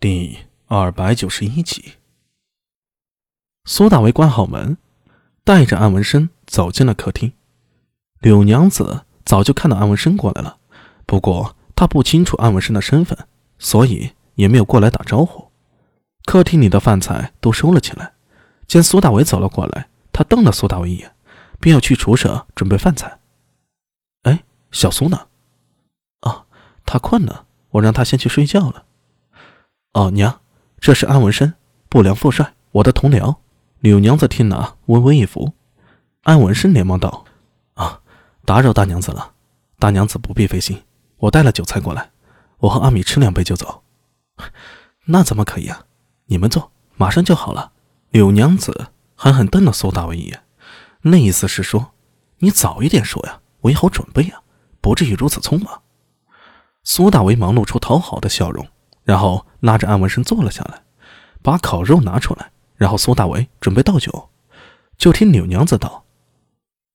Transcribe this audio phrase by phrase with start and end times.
[0.00, 1.96] 第二百九十一集，
[3.66, 4.78] 苏大为关好门，
[5.44, 7.34] 带着安文生走进了客厅。
[8.18, 10.56] 柳娘子早就看到安文生过来了，
[11.04, 13.26] 不过她不清楚安文生的身份，
[13.58, 15.50] 所以也没有过来打招呼。
[16.24, 18.14] 客厅里的饭菜都收了起来，
[18.66, 21.14] 见苏大为走了过来，他瞪了苏大为一眼，
[21.60, 23.20] 便要去厨舍准备饭菜。
[24.22, 25.26] 哎，小苏呢？
[26.20, 26.46] 啊，
[26.86, 28.86] 他困了，我让他先去睡觉了。
[29.92, 30.40] 哦，娘，
[30.78, 31.52] 这是安文生，
[31.88, 33.34] 不良副帅，我的同僚。
[33.80, 35.52] 柳娘子听了，微微一伏。
[36.22, 37.24] 安文生连忙道
[37.74, 38.00] ：“啊，
[38.44, 39.32] 打扰大娘子了。
[39.80, 40.80] 大娘子不必费心，
[41.16, 42.10] 我带了酒菜过来，
[42.58, 43.82] 我和阿米吃两杯就走。
[45.06, 45.84] 那怎么可以啊？
[46.26, 47.72] 你们坐，马上就好了。”
[48.10, 50.42] 柳娘子狠狠瞪了苏大伟一眼，
[51.02, 51.92] 那意思是说
[52.38, 54.40] ：“你早一点说呀，我也好准备呀，
[54.80, 55.82] 不至于如此匆忙。”
[56.84, 58.68] 苏大为忙露出讨好的笑容。
[59.10, 60.82] 然后拉着安文生坐了下来，
[61.42, 64.30] 把烤肉拿出来，然后苏大为准备倒酒，
[64.96, 66.04] 就听柳娘子道：“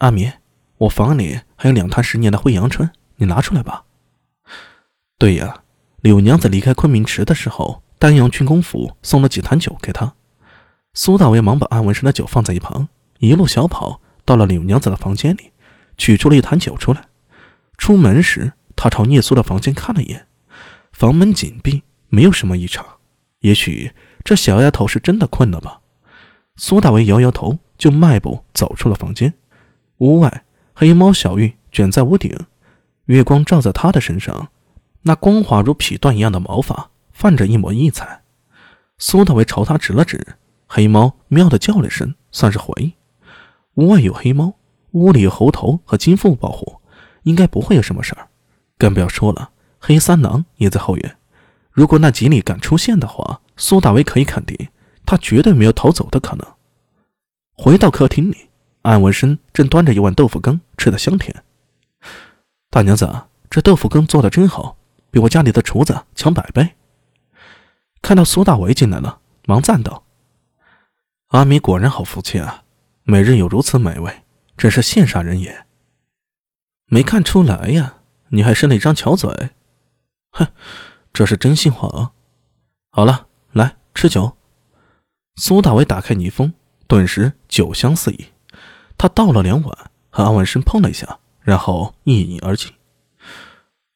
[0.00, 0.32] 阿明，
[0.78, 3.84] 我房里还有两坛十年的惠阳春，你拿出来吧。”
[5.20, 5.64] 对呀，
[6.00, 10.14] 柳娘子离开昆明池的时候，丹阳郡公府送了几坛酒给他。
[10.94, 15.52] 苏大为忙把安文生的酒放在一旁，一路小跑到了柳娘子的房间里，
[15.98, 17.04] 取出了一坛酒出来。
[17.76, 20.26] 出门时，他朝聂苏的房间看了一眼，
[20.90, 21.82] 房门紧闭。
[22.08, 22.84] 没有什么异常，
[23.40, 23.92] 也许
[24.24, 25.80] 这小丫头是真的困了吧？
[26.56, 29.34] 苏大为摇摇头，就迈步走出了房间。
[29.98, 32.36] 屋外，黑猫小玉卷在屋顶，
[33.06, 34.48] 月光照在她的身上，
[35.02, 38.22] 那光滑如匹缎一样的毛发泛着一抹异彩。
[38.98, 40.34] 苏大为朝他指了指，
[40.66, 42.92] 黑猫喵的叫了一声，算是回应。
[43.74, 44.54] 屋外有黑猫，
[44.92, 46.80] 屋里有猴头和金凤保护，
[47.22, 48.28] 应该不会有什么事儿。
[48.76, 51.17] 更不要说了，黑三郎也在后院。
[51.78, 54.68] 如果那吉利敢出现的话，苏大为可以肯定，
[55.06, 56.44] 他绝对没有逃走的可能。
[57.52, 58.48] 回到客厅里，
[58.82, 61.44] 安文生正端着一碗豆腐羹，吃得香甜。
[62.68, 63.08] 大娘子，
[63.48, 64.76] 这豆腐羹做的真好，
[65.12, 66.74] 比我家里的厨子强百倍。
[68.02, 70.02] 看到苏大为进来了，忙赞道
[71.30, 72.64] ：“阿米果然好福气啊，
[73.04, 74.22] 每日有如此美味，
[74.56, 75.64] 真是羡煞人也。”
[76.90, 77.98] 没看出来呀，
[78.30, 79.50] 你还生了一张巧嘴。
[80.32, 80.48] 哼。
[81.18, 82.12] 这是真心话啊！
[82.90, 84.36] 好了，来吃酒。
[85.34, 86.54] 苏大伟打开泥封，
[86.86, 88.26] 顿时酒香四溢。
[88.96, 92.72] 他倒了两碗，和安文生碰了一下，然后一饮而尽。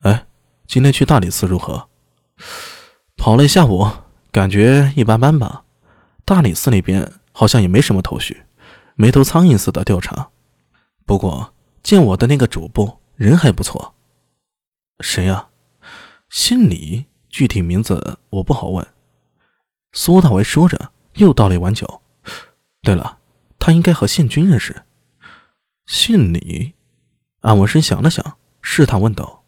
[0.01, 0.27] 哎，
[0.67, 1.89] 今天去大理寺如何？
[3.17, 3.89] 跑了一下午，
[4.33, 5.63] 感觉一般般吧。
[6.25, 8.43] 大理寺那边好像也没什么头绪，
[8.97, 10.31] 没头苍蝇似的调查。
[11.07, 13.95] 不过见我的那个主簿人还不错。
[14.99, 15.51] 谁呀？
[16.29, 18.87] 姓李，具体名字我不好问。
[19.93, 22.03] 苏大为说着，又倒了一碗酒。
[22.83, 23.19] 对了，
[23.59, 24.83] 他应该和宪军认识。
[25.87, 26.75] 姓李，
[27.41, 29.45] 安文生想了想，试探问道：“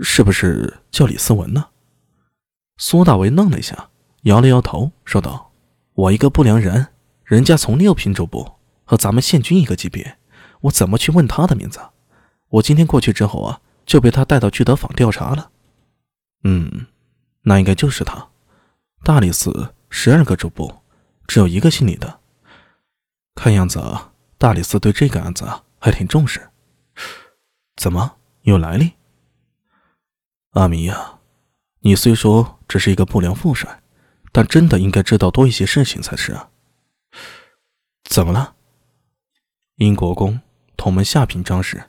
[0.00, 1.68] 是不是叫李思文呢？”
[2.76, 3.88] 苏大为愣了一下，
[4.22, 5.50] 摇了摇头，说道
[5.94, 6.88] ：“我一个不良人，
[7.24, 8.52] 人家从六品主簿，
[8.84, 10.18] 和咱们宪军一个级别，
[10.60, 11.80] 我怎么去问他的名字？
[12.48, 15.50] 我今天过去之后啊，就被他带到聚德坊调查了。”
[16.44, 16.86] 嗯，
[17.48, 18.28] 那应该就是他。
[19.02, 20.82] 大理寺十二个主簿，
[21.26, 22.20] 只有一个姓李的。
[23.34, 25.48] 看样子啊，大理寺对这个案子
[25.78, 26.50] 还挺重视。
[27.76, 28.92] 怎么有来历？
[30.50, 31.20] 阿弥呀，
[31.80, 33.82] 你虽说只是一个不良副帅，
[34.30, 36.50] 但真的应该知道多一些事情才是啊。
[38.04, 38.56] 怎么了？
[39.76, 40.38] 英国公
[40.76, 41.84] 同门下品张氏，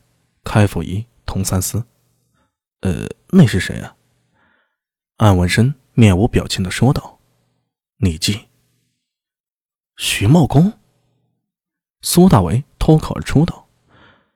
[0.46, 1.86] 开府仪同三司。
[2.80, 3.98] 呃，那是谁啊？
[5.20, 7.20] 安文生面无表情的说道
[8.00, 8.48] ：“李记，
[9.98, 10.72] 徐茂公。”
[12.02, 13.68] 苏大为脱口而出道：“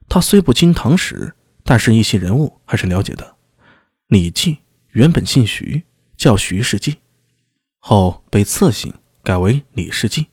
[0.09, 3.37] 他虽不经唐史，但是一些人物还是了解的。
[4.07, 4.57] 李记
[4.89, 5.83] 原本姓徐，
[6.17, 6.97] 叫徐世记，
[7.79, 8.93] 后被赐姓，
[9.23, 10.27] 改为李世记。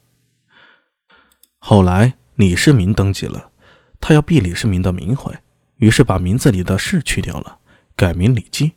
[1.58, 3.52] 后来李世民登基了，
[4.00, 5.32] 他要避李世民的名讳，
[5.76, 7.60] 于是把名字里的世去掉了，
[7.94, 8.72] 改名李记。”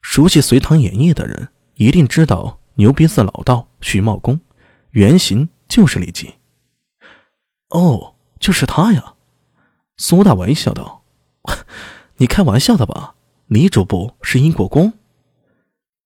[0.00, 4.40] 熟悉《隋唐演义》的人一定知道，牛鼻子老道徐茂公
[4.90, 6.32] 原型就是李靖。
[7.68, 9.14] 哦，就是他呀！
[9.96, 11.02] 苏大为笑道
[12.16, 13.14] ：“你开玩笑的吧？
[13.46, 14.92] 李主簿是英国公？”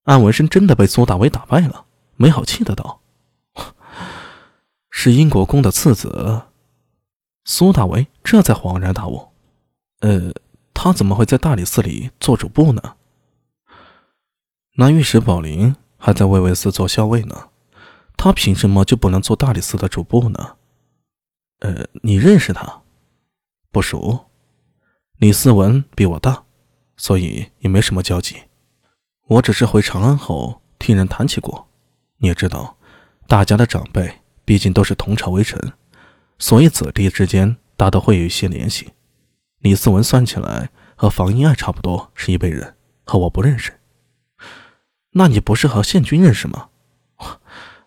[0.05, 1.85] 安文生真的被苏大为打败了，
[2.17, 3.01] 没好气的道
[4.91, 6.43] ：“是英国公的次子。”
[7.45, 9.29] 苏大为这才恍然大悟
[10.01, 10.33] ：“呃，
[10.75, 12.83] 他怎么会在大理寺里做主簿呢？”
[14.77, 17.51] 那御史宝林还在卫尉司做校尉呢，
[18.17, 20.57] 他凭什么就不能做大理寺的主簿呢？
[21.59, 22.83] 呃，你认识他？
[23.71, 24.31] 不熟。
[25.19, 26.45] 李思文比我大，
[26.97, 28.37] 所以也没什么交集。
[29.27, 31.69] 我只是回长安后听人谈起过。
[32.17, 32.79] 你也知道，
[33.27, 35.73] 大家的长辈毕竟都是同朝微臣，
[36.39, 38.91] 所以子弟之间大都会有一些联系。
[39.59, 42.75] 李思文算起来和房英爱差不多是一辈人，
[43.05, 43.79] 和我不认识。
[45.13, 46.69] 那你不是和宪军认识吗？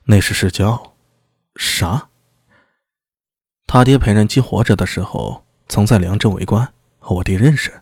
[0.05, 0.93] 那是世交。
[1.55, 2.09] 啥？
[3.67, 7.81] 他爹裴仁基活着的时候，曾在梁镇为官，和我爹认识。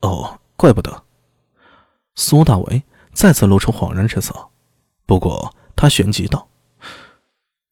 [0.00, 1.04] 哦，怪不得。
[2.14, 2.82] 苏大为
[3.12, 4.48] 再次露出恍然之色，
[5.04, 6.48] 不过他旋即道：“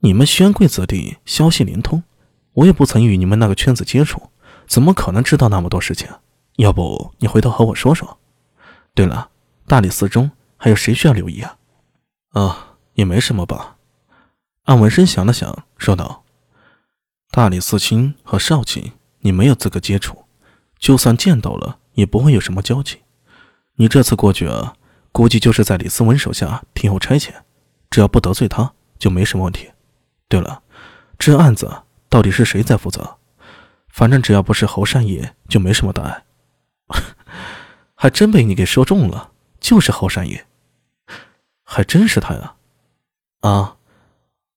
[0.01, 2.03] 你们宣贵子弟消息灵通，
[2.53, 4.31] 我也不曾与你们那个圈子接触，
[4.67, 6.09] 怎么可能知道那么多事情？
[6.57, 8.19] 要不你回头和我说说。
[8.95, 9.31] 对了，
[9.67, 10.31] 大理寺中
[10.63, 11.57] 还有谁需要留意啊？
[12.33, 13.79] 啊，也没什么吧。”
[14.65, 16.23] 安文生想了想，说道。
[17.31, 20.27] 大理寺卿和少卿，你没有资格接触，
[20.79, 22.99] 就算见到了，也不会有什么交集。
[23.77, 24.75] 你这次过去啊，
[25.13, 27.33] 估计就是在李思文手下听候差遣，
[27.89, 29.71] 只要不得罪他，就没什么问题。
[30.29, 30.63] 对了，
[31.19, 33.17] 这案子到底是谁在负责？
[33.89, 36.25] 反正只要不是侯善业，就没什么大碍。
[37.97, 40.47] 还真被你给说中了，就是侯善业，
[41.73, 42.55] 还真是他呀！
[43.43, 43.77] 啊，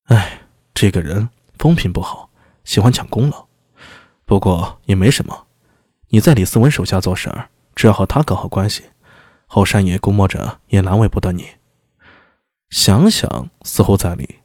[0.05, 0.41] 哎，
[0.73, 1.29] 这个人
[1.59, 2.31] 风评不好。
[2.63, 3.45] 喜欢抢功劳，
[4.25, 5.45] 不过也没什么。
[6.07, 8.85] 你在李思文手下做事儿，只要和他搞好关系，
[9.45, 11.45] 后山爷估摸着也难为不得你。
[12.71, 14.39] 想想似乎在理。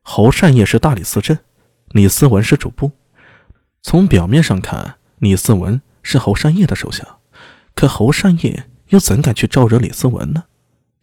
[0.00, 1.38] 侯善业是大理寺正，
[1.88, 2.92] 李思文是主簿。
[3.82, 7.18] 从表面上看，李思文是侯善业的手下，
[7.74, 10.44] 可侯善业又怎敢去招惹李思文呢？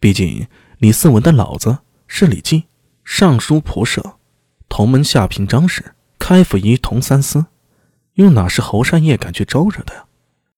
[0.00, 0.48] 毕竟
[0.82, 2.64] 李四文的老子是李靖，
[3.04, 4.16] 尚书仆射，
[4.68, 5.94] 同门下平章事。
[6.18, 7.46] 开府仪同三司，
[8.14, 10.06] 又哪是侯善业敢去招惹的呀？